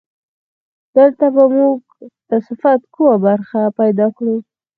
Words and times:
دلته 0.95 1.25
به 1.35 1.43
موږ 1.55 1.79
د 2.29 2.31
صفت 2.47 2.81
کومه 2.95 3.33
خبره 3.49 3.69
پیدا 3.79 4.07
کړو. 4.17 4.35